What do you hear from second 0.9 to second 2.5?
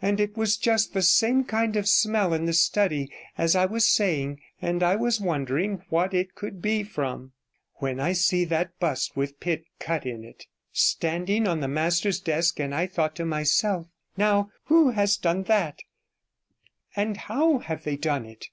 the same kind of smell in